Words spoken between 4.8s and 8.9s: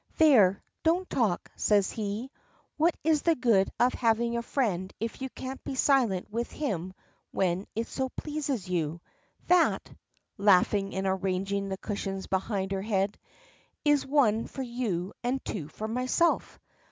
if you can't be silent with him when it so pleases